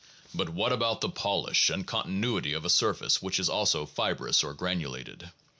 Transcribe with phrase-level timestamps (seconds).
[0.33, 4.55] But what about the polish and continuity of a surface which is also fibrous or
[4.55, 5.29] granulated?